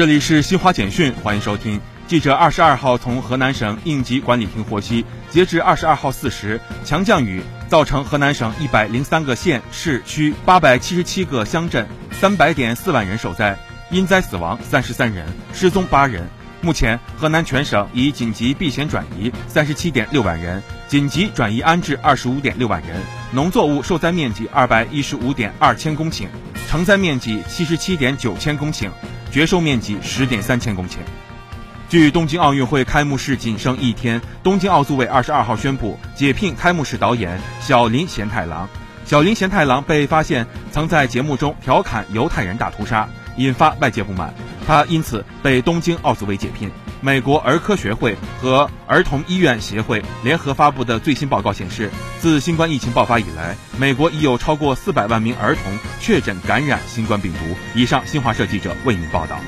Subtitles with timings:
[0.00, 1.78] 这里是新华简讯，欢迎收听。
[2.06, 13.54] 记者二十二号从河南省应急管理厅获悉，截至二十二号四时，强降雨造成河南省一百零三个县市区、八百七十七个乡镇、三百点四万人受灾，
[13.90, 16.26] 因灾死亡三十三人，失踪八人。
[16.62, 22.98] 目前，河南全省已紧急避险转移三十七点六万人，紧急转移安置二十五点六万人，
[23.32, 26.26] 农作物受灾面积二百一十五点二千公顷，
[26.70, 28.88] 承灾面积七十七点九千公顷，
[29.30, 30.98] 绝收面积十点三千公顷。
[31.88, 38.68] 距东京奥运会开幕式仅剩一天，东京奥组委二十二号宣布解聘开幕式导演小林贤太郎。
[39.04, 44.32] 小林贤太郎被发现曾在节目中调侃犹太人大屠杀，引发外界不满，
[44.70, 46.70] 他因此被东京奥组委解聘。
[47.00, 57.38] 美国儿科学会和儿童医院协会联合发布的最新报告显示，自新冠疫情爆发以来，美国已有超过四百万名儿童确诊感染新冠病毒。
[57.74, 59.40] 以上，新华社记者为您报道。